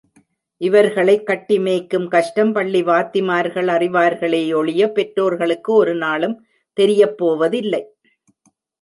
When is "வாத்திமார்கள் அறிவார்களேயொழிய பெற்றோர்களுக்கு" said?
2.83-5.73